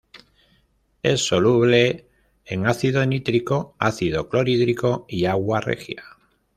Es 1.03 1.27
soluble 1.27 2.07
en 2.45 2.65
ácido 2.65 3.05
nítrico, 3.05 3.75
ácido 3.77 4.27
clorhídrico 4.29 5.05
y 5.07 5.25
agua 5.25 5.61
regia. 5.61 6.03